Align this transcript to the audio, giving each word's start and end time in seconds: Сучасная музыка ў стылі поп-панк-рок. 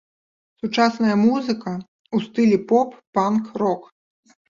Сучасная 0.63 1.15
музыка 1.25 1.71
ў 2.15 2.17
стылі 2.27 2.57
поп-панк-рок. 2.75 3.91